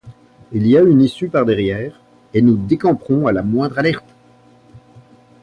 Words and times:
Il 0.51 0.65
y 0.65 0.75
a 0.75 0.81
une 0.81 0.99
issue 1.03 1.29
par 1.29 1.45
derrière, 1.45 1.99
et 2.33 2.41
nous 2.41 2.55
décamperons 2.55 3.27
à 3.27 3.31
la 3.31 3.43
moindre 3.43 3.77
alerte! 3.77 4.03